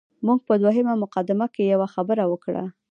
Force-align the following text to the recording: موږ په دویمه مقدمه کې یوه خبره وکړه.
موږ 0.25 0.39
په 0.47 0.53
دویمه 0.63 0.93
مقدمه 1.03 1.47
کې 1.53 1.63
یوه 1.73 1.87
خبره 1.95 2.23
وکړه. 2.27 2.63